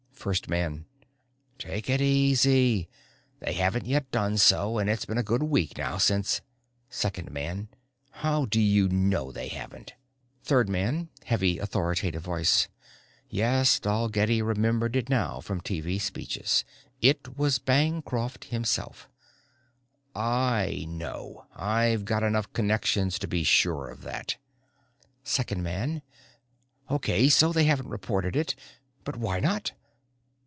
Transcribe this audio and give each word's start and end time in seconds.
First 0.21 0.47
man: 0.47 0.85
"Take 1.57 1.89
it 1.89 1.99
easy. 1.99 2.87
They 3.39 3.53
haven't 3.53 3.87
yet 3.87 4.11
done 4.11 4.37
so 4.37 4.77
and 4.77 4.87
it's 4.87 5.03
been 5.05 5.17
a 5.17 5.23
good 5.23 5.41
week 5.41 5.79
now 5.79 5.97
since" 5.97 6.41
Second 6.91 7.31
man: 7.31 7.69
"How 8.11 8.45
do 8.45 8.61
you 8.61 8.87
know 8.87 9.31
they 9.31 9.47
haven't?" 9.47 9.93
Third 10.43 10.69
man 10.69 11.09
heavy, 11.25 11.57
authoritative 11.57 12.21
voice. 12.21 12.67
Yes, 13.31 13.79
Dalgetty 13.79 14.43
remembered 14.43 14.95
it 14.95 15.09
now 15.09 15.39
from 15.39 15.59
TV 15.59 15.99
speeches 15.99 16.63
it 17.01 17.35
was 17.35 17.57
Bancroft 17.57 18.43
himself: 18.43 19.09
"I 20.15 20.85
know. 20.87 21.47
I've 21.55 22.05
got 22.05 22.21
enough 22.21 22.53
connections 22.53 23.17
to 23.17 23.27
be 23.27 23.43
sure 23.43 23.89
of 23.89 24.01
that." 24.03 24.37
Second 25.23 25.63
man: 25.63 26.03
"Okay, 26.91 27.27
so 27.27 27.51
they 27.51 27.63
haven't 27.63 27.89
reported 27.89 28.35
it. 28.35 28.53
But 29.03 29.15
why 29.15 29.39
not?" 29.39 29.71